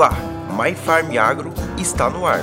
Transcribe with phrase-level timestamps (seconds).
[0.00, 0.16] Olá,
[0.58, 2.40] My Farm Agro está no ar.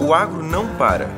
[0.00, 1.08] O agro não para.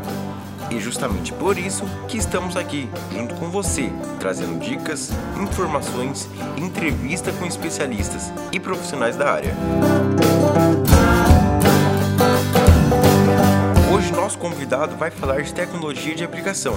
[0.70, 5.10] E justamente por isso que estamos aqui, junto com você, trazendo dicas,
[5.40, 6.28] informações,
[6.58, 9.54] entrevista com especialistas e profissionais da área.
[13.90, 16.74] Hoje nosso convidado vai falar de tecnologia de aplicação.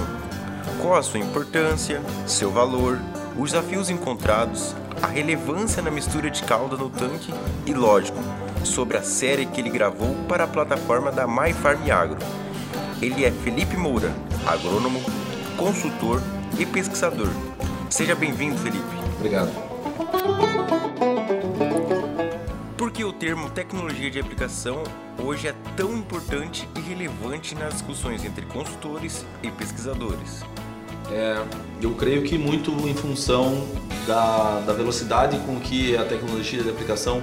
[0.80, 2.98] Qual a sua importância, seu valor,
[3.36, 7.32] os desafios encontrados, a relevância na mistura de calda no tanque
[7.66, 8.18] e, lógico,
[8.64, 12.18] sobre a série que ele gravou para a plataforma da My Farm Agro.
[13.00, 14.12] Ele é Felipe Moura,
[14.46, 15.00] agrônomo,
[15.56, 16.22] consultor
[16.58, 17.30] e pesquisador.
[17.88, 18.84] Seja bem-vindo, Felipe.
[19.16, 19.50] Obrigado.
[22.76, 24.82] Por que o termo tecnologia de aplicação
[25.22, 30.42] hoje é tão importante e relevante nas discussões entre consultores e pesquisadores?
[31.10, 31.42] É,
[31.80, 33.66] eu creio que muito em função
[34.06, 37.20] da, da velocidade com que a tecnologia de aplicação,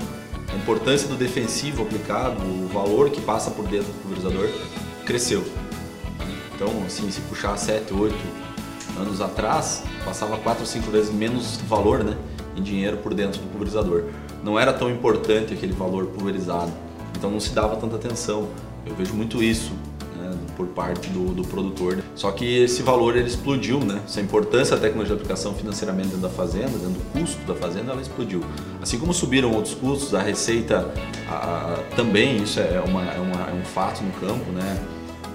[0.52, 4.50] a importância do defensivo aplicado, o valor que passa por dentro do pulverizador,
[5.06, 5.44] cresceu.
[6.56, 8.16] Então, assim, se puxar 7, 8
[9.00, 12.18] anos atrás, passava 4 ou 5 vezes menos valor né,
[12.56, 14.06] em dinheiro por dentro do pulverizador.
[14.44, 16.72] Não era tão importante aquele valor pulverizado,
[17.16, 18.48] então não se dava tanta atenção.
[18.86, 19.72] Eu vejo muito isso
[20.58, 22.04] por parte do, do, produtor.
[22.16, 24.02] Só que esse valor ele explodiu, né?
[24.04, 27.92] Essa importância da tecnologia de aplicação financeiramente dentro da fazenda, dentro do custo da fazenda,
[27.92, 28.42] ela explodiu.
[28.82, 30.92] Assim como subiram outros custos, a receita
[31.30, 34.84] a, a, também, isso é, uma, é, uma, é um fato no campo, né?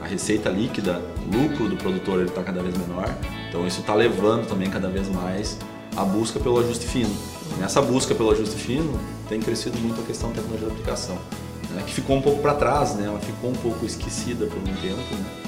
[0.02, 3.14] a receita líquida, o lucro do produtor está cada vez menor.
[3.48, 5.56] Então isso está levando também cada vez mais
[5.96, 7.14] a busca pelo ajuste fino.
[7.58, 11.16] Nessa busca pelo ajuste fino tem crescido muito a questão da tecnologia de aplicação,
[11.74, 14.74] né, que ficou um pouco para trás, né, ela ficou um pouco esquecida por um
[14.76, 15.14] tempo.
[15.14, 15.42] Né,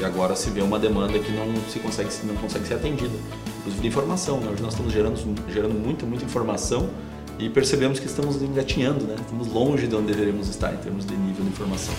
[0.00, 3.16] e agora se vê uma demanda que não se consegue não consegue ser atendida,
[3.58, 4.38] inclusive de informação.
[4.38, 4.50] Né?
[4.52, 5.16] Hoje nós estamos gerando
[5.50, 6.90] gerando muita muita informação
[7.38, 9.16] e percebemos que estamos engatinhando, né?
[9.18, 11.94] estamos longe de onde deveríamos estar em termos de nível de informação.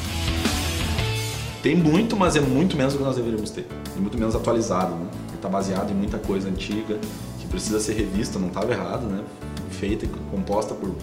[1.66, 3.66] Tem muito, mas é muito menos do que nós deveríamos ter.
[3.98, 5.08] E muito menos atualizado, né?
[5.34, 7.00] Está baseado em muita coisa antiga
[7.40, 9.24] que precisa ser revista, não estava errado, né?
[9.72, 10.94] Feita e composta por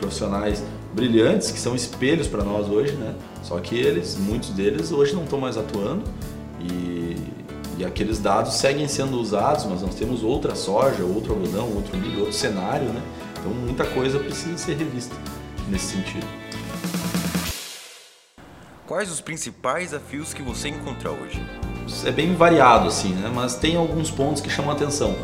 [0.00, 3.14] profissionais brilhantes que são espelhos para nós hoje, né?
[3.42, 6.02] Só que eles, muitos deles hoje não estão mais atuando
[6.60, 7.16] e,
[7.78, 12.20] e aqueles dados seguem sendo usados, mas nós temos outra soja, outro algodão, outro milho,
[12.20, 13.02] outro cenário, né?
[13.38, 15.14] Então muita coisa precisa ser revista
[15.68, 16.26] nesse sentido.
[18.86, 21.40] Quais os principais desafios que você encontra hoje?
[22.04, 23.30] É bem variado assim, né?
[23.32, 25.14] mas tem alguns pontos que chamam a atenção,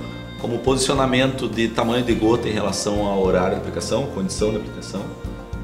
[0.40, 5.02] como posicionamento de tamanho de gota em relação ao horário de aplicação, condição de aplicação.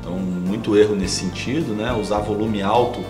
[0.00, 1.92] Então, muito erro nesse sentido, né?
[1.92, 3.00] Usar volume alto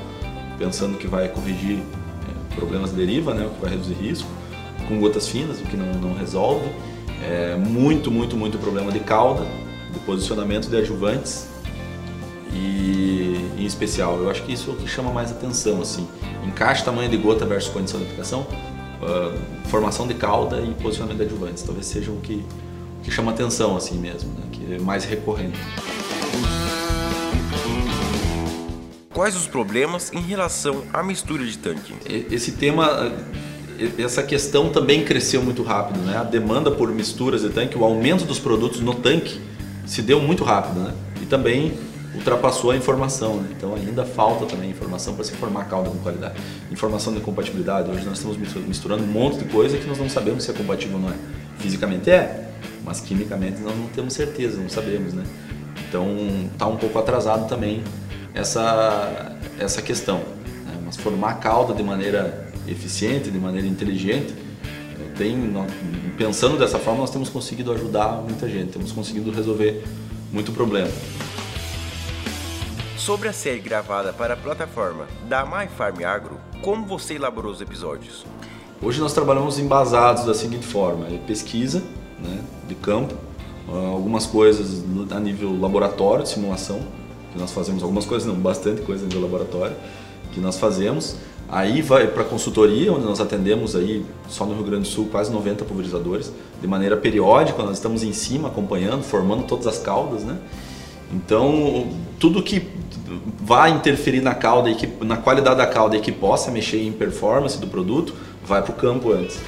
[0.59, 3.47] pensando que vai corrigir é, problemas de deriva, né?
[3.47, 4.29] O que vai reduzir risco,
[4.89, 6.69] com gotas finas, o que não, não resolve.
[7.23, 9.47] É, muito, muito, muito problema de cauda,
[9.93, 11.49] de posicionamento de adjuvantes
[12.53, 14.19] e em especial.
[14.19, 16.07] Eu acho que isso é o que chama mais atenção, assim,
[16.47, 18.47] encaixe tamanho de gota versus condição de aplicação,
[19.03, 22.45] uh, formação de cauda e posicionamento de adjuvantes, talvez seja o que,
[23.03, 24.45] que chama atenção assim mesmo, né?
[24.53, 25.59] que é mais recorrente.
[29.13, 31.95] Quais os problemas em relação à mistura de tanque?
[32.31, 33.13] Esse tema,
[33.99, 36.17] essa questão também cresceu muito rápido, né?
[36.17, 39.39] A demanda por misturas de tanque, o aumento dos produtos no tanque
[39.85, 40.95] se deu muito rápido, né?
[41.21, 41.75] E também
[42.15, 43.49] ultrapassou a informação, né?
[43.57, 46.35] então ainda falta também informação para se formar calda com qualidade.
[46.71, 48.37] Informação de compatibilidade, hoje nós estamos
[48.67, 51.15] misturando um monte de coisa que nós não sabemos se é compatível ou não é.
[51.59, 52.51] Fisicamente é,
[52.85, 55.25] mas quimicamente nós não temos certeza, não sabemos, né?
[55.89, 56.07] Então
[56.53, 57.83] está um pouco atrasado também
[58.35, 60.19] essa, essa questão.
[60.19, 60.79] Né?
[60.85, 64.35] Mas formar calda de maneira eficiente, de maneira inteligente,
[65.17, 65.53] tem,
[66.17, 69.85] pensando dessa forma, nós temos conseguido ajudar muita gente, temos conseguido resolver
[70.33, 70.91] muito problema.
[73.05, 77.61] Sobre a série gravada para a plataforma da My Farm Agro, como você elaborou os
[77.61, 78.25] episódios?
[78.81, 81.83] Hoje nós trabalhamos embasados da seguinte forma: é pesquisa
[82.21, 83.13] né, de campo,
[83.69, 86.79] ah, algumas coisas a nível laboratório, simulação,
[87.33, 89.75] que nós fazemos, algumas coisas não, bastante coisa nível laboratório,
[90.33, 91.17] que nós fazemos.
[91.49, 95.33] Aí vai para consultoria, onde nós atendemos aí só no Rio Grande do Sul quase
[95.33, 100.39] 90 pulverizadores, de maneira periódica, nós estamos em cima acompanhando, formando todas as caudas, né?
[101.13, 101.89] Então,
[102.19, 102.67] tudo que
[103.41, 106.93] vai interferir na cauda e que, na qualidade da cauda e que possa mexer em
[106.93, 108.15] performance do produto,
[108.45, 109.39] vai para o campo antes.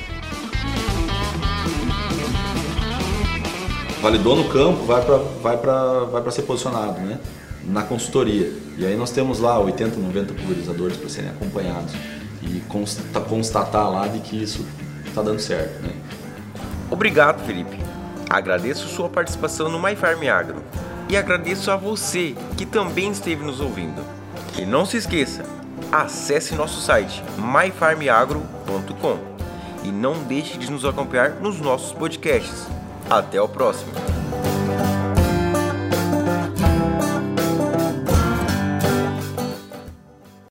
[4.02, 7.18] Validou no campo, vai para vai vai ser posicionado né?
[7.64, 8.52] na consultoria.
[8.76, 11.94] E aí nós temos lá 80, 90 pulverizadores para serem acompanhados
[12.42, 12.60] e
[13.26, 14.66] constatar lá de que isso
[15.06, 15.82] está dando certo.
[15.82, 15.94] Né?
[16.90, 17.78] Obrigado, Felipe.
[18.28, 20.62] Agradeço sua participação no My Farm Agro
[21.08, 24.04] e agradeço a você que também esteve nos ouvindo.
[24.58, 25.44] E não se esqueça,
[25.90, 29.18] acesse nosso site myfarmagro.com
[29.82, 32.66] e não deixe de nos acompanhar nos nossos podcasts.
[33.10, 34.13] Até o próximo!